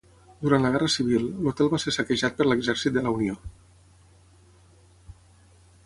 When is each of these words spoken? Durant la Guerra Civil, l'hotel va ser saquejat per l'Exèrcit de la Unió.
Durant 0.45 0.63
la 0.67 0.69
Guerra 0.75 0.87
Civil, 0.93 1.27
l'hotel 1.47 1.69
va 1.75 1.79
ser 1.85 1.93
saquejat 1.97 2.39
per 2.41 2.49
l'Exèrcit 2.49 2.97
de 2.97 3.07
la 3.09 3.15
Unió. 3.19 3.39